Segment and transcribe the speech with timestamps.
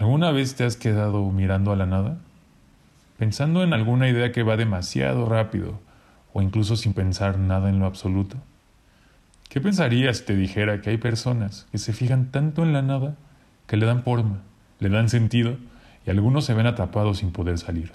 [0.00, 2.16] ¿Alguna vez te has quedado mirando a la nada?
[3.18, 5.78] Pensando en alguna idea que va demasiado rápido
[6.32, 8.38] o incluso sin pensar nada en lo absoluto.
[9.50, 13.14] ¿Qué pensarías si te dijera que hay personas que se fijan tanto en la nada
[13.66, 14.38] que le dan forma,
[14.78, 15.58] le dan sentido
[16.06, 17.92] y algunos se ven atrapados sin poder salir?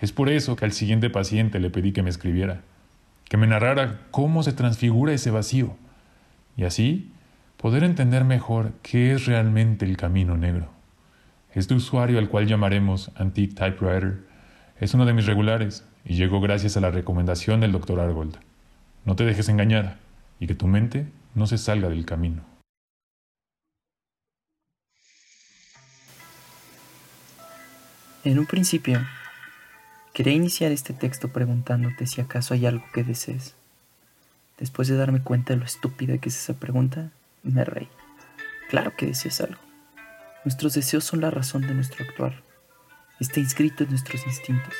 [0.00, 2.62] Es por eso que al siguiente paciente le pedí que me escribiera,
[3.28, 5.76] que me narrara cómo se transfigura ese vacío
[6.56, 7.12] y así
[7.58, 10.72] poder entender mejor qué es realmente el camino negro.
[11.54, 14.24] Este usuario al cual llamaremos Antique Typewriter
[14.80, 18.00] es uno de mis regulares y llegó gracias a la recomendación del Dr.
[18.00, 18.38] Argold.
[19.04, 19.98] No te dejes engañar
[20.40, 22.42] y que tu mente no se salga del camino.
[28.24, 29.00] En un principio,
[30.12, 33.54] quería iniciar este texto preguntándote si acaso hay algo que desees.
[34.58, 37.10] Después de darme cuenta de lo estúpida que es esa pregunta,
[37.44, 37.88] me reí.
[38.70, 39.63] Claro que deseas algo.
[40.44, 42.42] Nuestros deseos son la razón de nuestro actuar.
[43.18, 44.74] Está inscrito en nuestros instintos,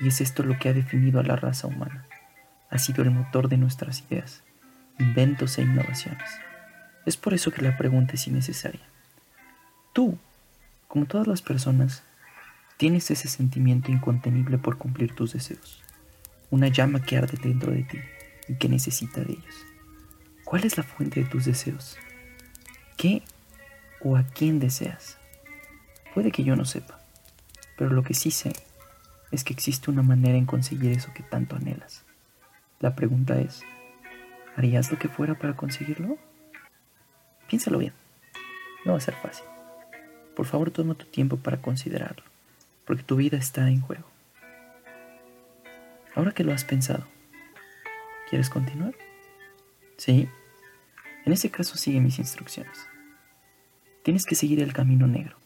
[0.00, 2.06] y es esto lo que ha definido a la raza humana.
[2.70, 4.42] Ha sido el motor de nuestras ideas,
[4.98, 6.30] inventos e innovaciones.
[7.04, 8.80] Es por eso que la pregunta es innecesaria.
[9.92, 10.18] Tú,
[10.88, 12.02] como todas las personas,
[12.78, 15.82] tienes ese sentimiento incontenible por cumplir tus deseos,
[16.50, 17.98] una llama que arde dentro de ti
[18.48, 19.66] y que necesita de ellos.
[20.44, 21.98] ¿Cuál es la fuente de tus deseos?
[22.96, 23.22] ¿Qué
[24.02, 25.18] o a quién deseas?
[26.14, 26.98] Puede que yo no sepa,
[27.76, 28.52] pero lo que sí sé
[29.30, 32.04] es que existe una manera en conseguir eso que tanto anhelas.
[32.80, 33.62] La pregunta es,
[34.56, 36.18] ¿harías lo que fuera para conseguirlo?
[37.48, 37.92] Piénsalo bien,
[38.84, 39.44] no va a ser fácil.
[40.34, 42.24] Por favor, toma tu tiempo para considerarlo,
[42.84, 44.08] porque tu vida está en juego.
[46.14, 47.06] Ahora que lo has pensado,
[48.28, 48.94] ¿quieres continuar?
[49.96, 50.28] Sí.
[51.24, 52.89] En ese caso sigue mis instrucciones.
[54.02, 55.36] Tienes que seguir el camino negro,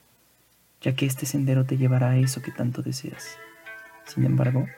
[0.81, 3.37] ya que este sendero te llevará a eso que tanto deseas.
[4.07, 4.69] Sin embargo,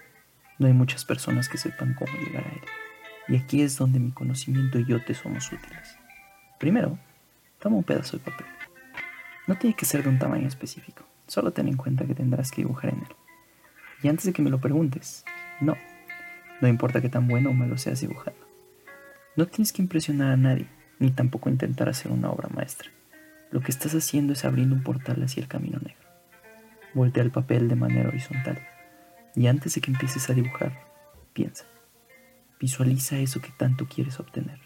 [0.58, 2.60] no hay muchas personas que sepan cómo llegar a él.
[3.28, 5.98] Y aquí es donde mi conocimiento y yo te somos útiles.
[6.58, 6.98] Primero,
[7.58, 8.46] toma un pedazo de papel.
[9.46, 12.62] No tiene que ser de un tamaño específico, solo ten en cuenta que tendrás que
[12.62, 13.16] dibujar en él.
[14.02, 15.22] Y antes de que me lo preguntes,
[15.60, 15.76] no,
[16.62, 18.40] no importa que tan bueno o malo seas dibujando.
[19.36, 20.66] No tienes que impresionar a nadie,
[20.98, 22.88] ni tampoco intentar hacer una obra maestra.
[23.50, 26.06] Lo que estás haciendo es abriendo un portal hacia el camino negro.
[26.94, 28.60] Voltea el papel de manera horizontal
[29.34, 30.80] y antes de que empieces a dibujar,
[31.32, 31.64] piensa.
[32.58, 34.58] Visualiza eso que tanto quieres obtener.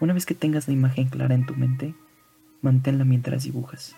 [0.00, 1.94] Una vez que tengas la imagen clara en tu mente,
[2.62, 3.96] manténla mientras dibujas.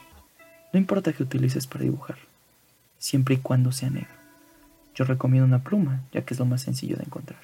[0.73, 2.17] No importa qué utilices para dibujar,
[2.99, 4.15] siempre y cuando sea negro.
[4.95, 7.41] Yo recomiendo una pluma, ya que es lo más sencillo de encontrar.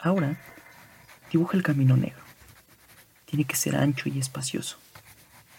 [0.00, 0.36] Ahora,
[1.30, 2.22] dibuja el camino negro.
[3.26, 4.78] Tiene que ser ancho y espacioso.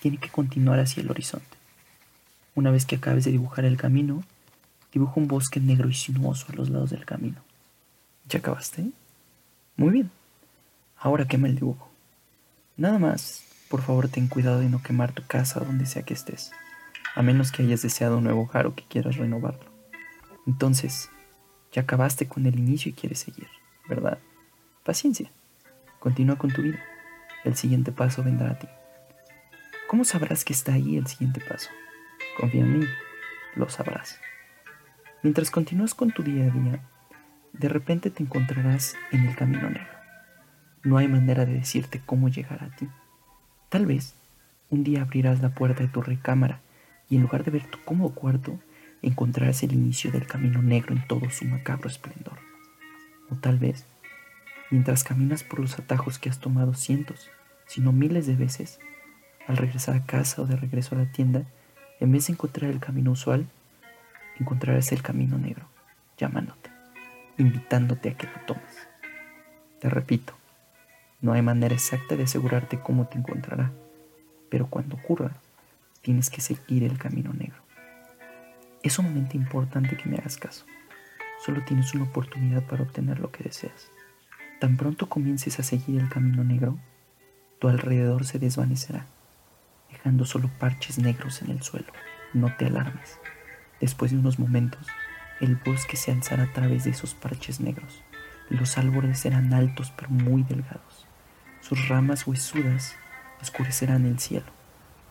[0.02, 1.58] Tiene que continuar hacia el horizonte.
[2.56, 4.24] Una vez que acabes de dibujar el camino,
[4.92, 7.42] dibuja un bosque negro y sinuoso a los lados del camino.
[8.28, 8.90] ¿Ya acabaste?
[9.76, 10.12] Muy bien.
[10.98, 11.90] Ahora quema el dibujo.
[12.76, 16.52] Nada más, por favor ten cuidado de no quemar tu casa donde sea que estés,
[17.16, 19.66] a menos que hayas deseado un nuevo hogar o que quieras renovarlo.
[20.46, 21.10] Entonces,
[21.72, 23.48] ya acabaste con el inicio y quieres seguir,
[23.88, 24.18] ¿verdad?
[24.84, 25.30] Paciencia.
[26.00, 26.80] Continúa con tu vida.
[27.44, 28.68] El siguiente paso vendrá a ti.
[29.88, 31.70] ¿Cómo sabrás que está ahí el siguiente paso?
[32.38, 32.86] Confía en mí,
[33.56, 34.20] lo sabrás.
[35.24, 36.82] Mientras continúas con tu día a día,
[37.54, 39.98] de repente te encontrarás en el camino negro.
[40.84, 42.90] No hay manera de decirte cómo llegar a ti.
[43.70, 44.14] Tal vez
[44.70, 46.60] un día abrirás la puerta de tu recámara
[47.10, 48.60] y en lugar de ver tu cómodo cuarto,
[49.02, 52.40] encontrarás el inicio del camino negro en todo su macabro esplendor.
[53.30, 53.86] O tal vez,
[54.70, 57.30] mientras caminas por los atajos que has tomado cientos,
[57.68, 58.82] sino miles de veces,
[59.48, 61.44] al regresar a casa o de regreso a la tienda,
[62.00, 63.48] en vez de encontrar el camino usual,
[64.40, 65.66] encontrarás el camino negro,
[66.18, 66.70] llamándote,
[67.38, 68.88] invitándote a que lo tomes.
[69.80, 70.34] Te repito,
[71.22, 73.72] no hay manera exacta de asegurarte cómo te encontrará,
[74.50, 75.32] pero cuando ocurra,
[76.02, 77.62] tienes que seguir el camino negro.
[78.84, 80.66] Es sumamente importante que me hagas caso.
[81.44, 83.90] Solo tienes una oportunidad para obtener lo que deseas.
[84.60, 86.78] Tan pronto comiences a seguir el camino negro,
[87.60, 89.06] tu alrededor se desvanecerá,
[90.26, 91.88] solo parches negros en el suelo.
[92.34, 93.18] No te alarmes.
[93.80, 94.88] Después de unos momentos,
[95.40, 98.02] el bosque se alzará a través de esos parches negros.
[98.50, 101.06] Los árboles serán altos pero muy delgados.
[101.62, 102.96] Sus ramas huesudas
[103.42, 104.48] oscurecerán el cielo.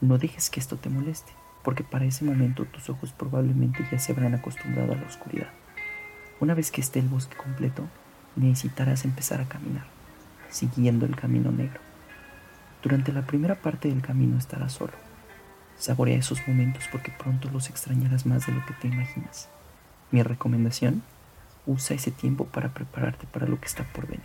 [0.00, 1.32] No dejes que esto te moleste,
[1.62, 5.50] porque para ese momento tus ojos probablemente ya se habrán acostumbrado a la oscuridad.
[6.40, 7.88] Una vez que esté el bosque completo,
[8.37, 9.87] necesitarás empezar a caminar,
[10.50, 11.81] siguiendo el camino negro.
[12.87, 14.93] Durante la primera parte del camino estarás solo.
[15.77, 19.49] Saborea esos momentos porque pronto los extrañarás más de lo que te imaginas.
[20.12, 21.03] Mi recomendación,
[21.67, 24.23] usa ese tiempo para prepararte para lo que está por venir.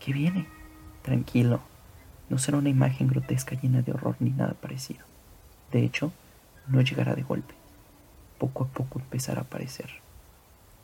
[0.00, 0.48] ¿Qué viene?
[1.02, 1.60] Tranquilo,
[2.28, 5.04] no será una imagen grotesca llena de horror ni nada parecido.
[5.70, 6.12] De hecho,
[6.66, 7.54] no llegará de golpe.
[8.38, 9.88] Poco a poco empezará a aparecer.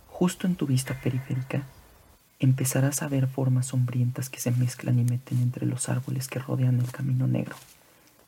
[0.06, 1.64] Justo en tu vista periférica,
[2.40, 6.78] empezarás a ver formas sombrientas que se mezclan y meten entre los árboles que rodean
[6.78, 7.56] el camino negro.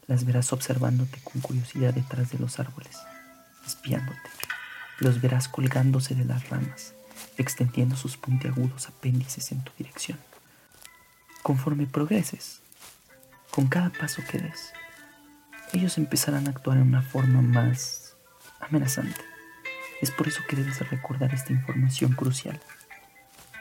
[0.07, 2.99] Las verás observándote con curiosidad detrás de los árboles,
[3.67, 4.19] espiándote.
[4.99, 6.95] Los verás colgándose de las ramas,
[7.39, 10.19] extendiendo sus puntiagudos apéndices en tu dirección.
[11.43, 12.61] Conforme progreses,
[13.51, 14.73] con cada paso que des,
[15.73, 18.17] ellos empezarán a actuar en una forma más
[18.61, 19.21] amenazante.
[20.03, 22.61] Es por eso que debes recordar esta información crucial.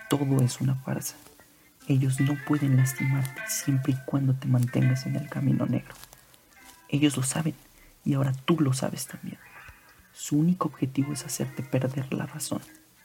[0.09, 1.15] Todo es una farsa.
[1.88, 5.94] Ellos no pueden lastimarte siempre y cuando te mantengas en el camino negro.
[6.88, 7.53] Ellos lo saben
[8.03, 9.38] y ahora tú lo sabes también.
[10.13, 12.61] Su único objetivo es hacerte perder la razón,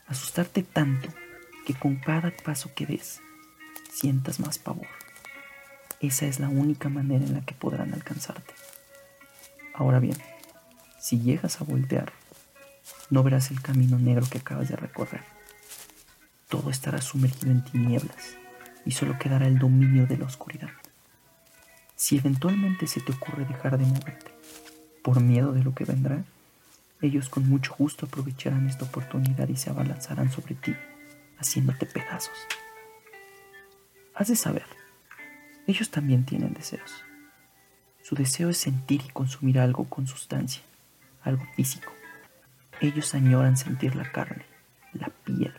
[0.06, 1.09] asustarte tanto
[1.67, 3.21] que con cada paso que des
[3.93, 4.89] sientas más pavor.
[6.01, 8.55] Esa es la única manera en la que podrán alcanzarte.
[9.75, 10.17] Ahora bien,
[10.99, 12.12] si llegas a voltear,
[13.11, 15.34] no verás el camino negro que acabas de recorrer.
[16.55, 18.37] Todo estará sumergido en tinieblas
[18.87, 20.71] y solo quedará el dominio de la oscuridad.
[21.97, 24.31] Si eventualmente se te ocurre dejar de moverte
[25.03, 26.23] por miedo de lo que vendrá,
[27.03, 30.77] ellos con mucho gusto aprovecharán esta oportunidad y se abalanzarán sobre ti,
[31.39, 32.39] haciéndote pedazos.
[34.15, 34.67] Has de saber
[35.67, 37.03] ellos también tienen deseos.
[38.01, 40.62] Su deseo es sentir y consumir algo con sustancia,
[41.25, 41.93] algo físico.
[42.81, 44.45] Ellos añoran sentir la carne,
[44.93, 45.53] la piel,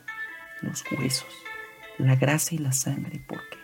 [0.66, 1.34] los huesos,
[1.98, 3.58] la grasa y la sangre porque,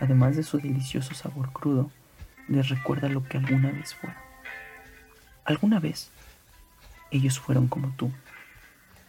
[0.00, 1.90] además de su delicioso sabor crudo,
[2.48, 4.18] les recuerda lo que alguna vez fueron.
[5.44, 6.10] Alguna vez,
[7.10, 8.10] ellos fueron como tú,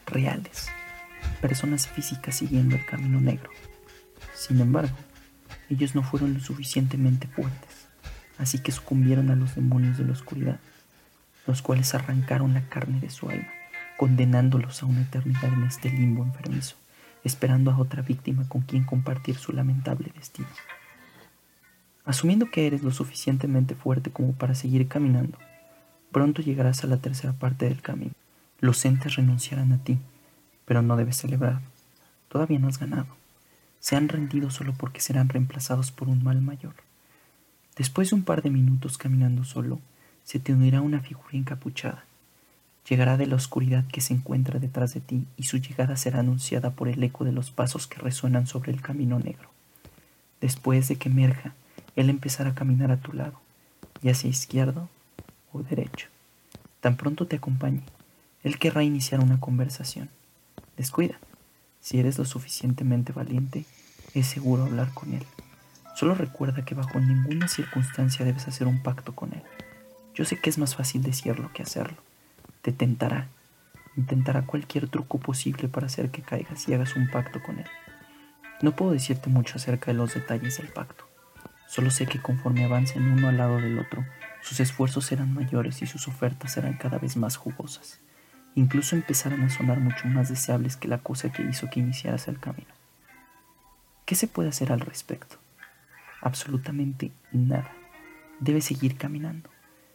[0.05, 0.69] reales,
[1.41, 3.49] personas físicas siguiendo el camino negro.
[4.33, 4.95] Sin embargo,
[5.69, 7.87] ellos no fueron lo suficientemente fuertes,
[8.37, 10.59] así que sucumbieron a los demonios de la oscuridad,
[11.45, 13.51] los cuales arrancaron la carne de su alma,
[13.97, 16.75] condenándolos a una eternidad en este limbo enfermizo,
[17.27, 20.47] esperando a otra víctima con quien compartir su lamentable destino.
[22.05, 25.37] Asumiendo que eres lo suficientemente fuerte como para seguir caminando,
[26.11, 28.13] pronto llegarás a la tercera parte del camino.
[28.59, 29.99] Los entes renunciarán a ti,
[30.65, 31.61] pero no debes celebrar.
[32.29, 33.17] Todavía no has ganado
[33.79, 36.75] se han rendido solo porque serán reemplazados por un mal mayor.
[37.75, 39.79] Después de un par de minutos caminando solo,
[40.23, 42.03] se te unirá una figura encapuchada.
[42.89, 46.71] Llegará de la oscuridad que se encuentra detrás de ti y su llegada será anunciada
[46.71, 49.49] por el eco de los pasos que resuenan sobre el camino negro.
[50.39, 51.53] Después de que emerja,
[51.97, 53.41] él empezará a caminar a tu lado,
[54.01, 54.87] ya sea izquierdo
[55.51, 56.07] o derecho.
[56.79, 57.83] Tan pronto te acompañe,
[58.43, 60.09] él querrá iniciar una conversación.
[60.77, 61.19] Descuida,
[61.81, 63.65] si eres lo suficientemente valiente,
[64.13, 65.25] es seguro hablar con él.
[65.95, 69.41] Solo recuerda que bajo ninguna circunstancia debes hacer un pacto con él.
[70.13, 72.06] Yo sé que es más fácil decirlo que hacerlo.
[72.67, 73.29] Te tentará.
[73.95, 77.67] Intentará cualquier truco posible para hacer que caigas y hagas un pacto con él.
[78.61, 81.07] No puedo decirte mucho acerca de los detalles del pacto.
[81.69, 84.05] Solo sé que conforme avancen uno al lado del otro,
[84.41, 88.01] sus esfuerzos serán mayores y sus ofertas serán cada vez más jugosas
[88.59, 92.39] incluso empezaron a sonar mucho más deseables que la cosa que hizo que iniciaras el
[92.39, 92.73] camino.
[94.03, 95.37] ¿Qué se puede hacer al respecto?
[96.21, 97.71] Absolutamente nada.
[98.39, 99.51] Debes seguir caminando.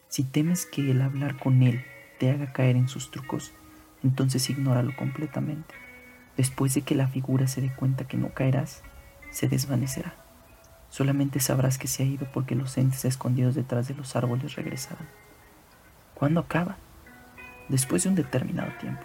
[0.07, 1.83] Si temes que el hablar con él
[2.23, 3.51] te haga caer en sus trucos,
[4.01, 5.75] entonces ignóralo completamente.
[6.37, 8.81] Después de que la figura se dé cuenta que no caerás,
[9.29, 10.15] se desvanecerá.
[10.89, 15.05] Solamente sabrás que se ha ido porque los entes escondidos detrás de los árboles regresarán.
[16.13, 16.77] ¿Cuándo acaba?
[17.67, 19.03] después de un determinado tiempo.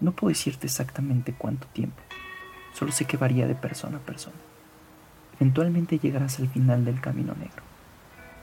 [0.00, 2.00] No puedo decirte exactamente cuánto tiempo,
[2.72, 4.36] solo sé que varía de persona a persona.
[5.40, 7.64] Eventualmente llegarás al final del camino negro.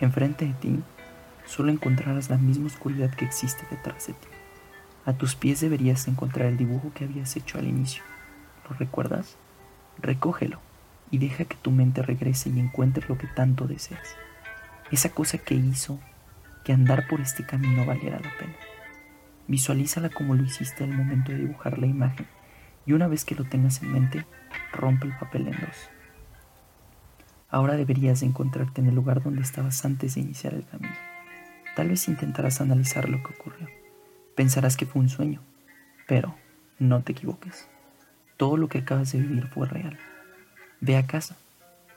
[0.01, 0.83] Enfrente de ti
[1.49, 4.27] solo encontrarás la misma oscuridad que existe detrás de ti.
[5.05, 8.03] A tus pies deberías encontrar el dibujo que habías hecho al inicio.
[8.69, 9.35] ¿Lo recuerdas?
[9.99, 10.59] Recógelo
[11.09, 14.15] y deja que tu mente regrese y encuentre lo que tanto deseas.
[14.91, 15.99] Esa cosa que hizo
[16.63, 18.55] que andar por este camino valiera la pena.
[19.47, 22.27] Visualízala como lo hiciste al momento de dibujar la imagen
[22.85, 24.25] y una vez que lo tengas en mente,
[24.71, 25.89] rompe el papel en dos.
[27.49, 31.08] Ahora deberías encontrarte en el lugar donde estabas antes de iniciar el camino.
[31.75, 33.67] Tal vez intentarás analizar lo que ocurrió.
[34.35, 35.41] Pensarás que fue un sueño,
[36.07, 36.35] pero
[36.79, 37.67] no te equivoques.
[38.37, 39.97] Todo lo que acabas de vivir fue real.
[40.81, 41.35] Ve a casa,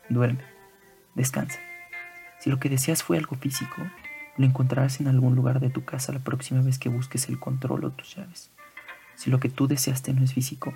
[0.08, 0.44] duerme,
[1.14, 1.60] descansa.
[2.40, 3.76] Si lo que deseas fue algo físico,
[4.36, 7.84] Lo encontrarás en algún lugar de tu casa la próxima vez que busques el control
[7.84, 8.50] o tus llaves.
[9.14, 10.72] Si lo que tú deseaste no es físico,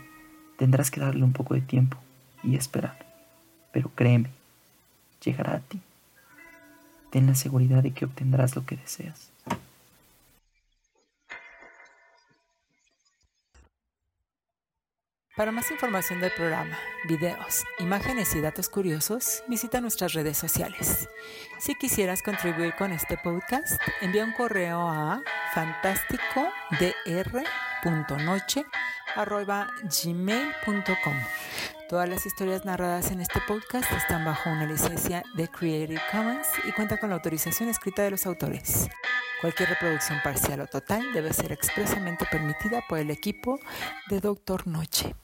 [0.59, 1.97] tendrás que darle un poco de tiempo
[2.43, 2.99] y esperar.
[3.73, 4.31] Pero créeme,
[5.25, 5.81] llegará a ti.
[7.11, 9.31] Ten la seguridad de que obtendrás lo que deseas.
[15.37, 21.11] Para más información del programa, videos, imágenes y datos curiosos, visita nuestras redes sociales.
[21.59, 25.21] Si quisieras contribuir con este podcast, envía un correo a
[29.17, 31.15] fantasticodr.noche.gmail.com
[31.89, 36.73] Todas las historias narradas en este podcast están bajo una licencia de Creative Commons y
[36.73, 38.89] cuentan con la autorización escrita de los autores.
[39.41, 43.59] Cualquier reproducción parcial o total debe ser expresamente permitida por el equipo
[44.09, 45.15] de Doctor Noche.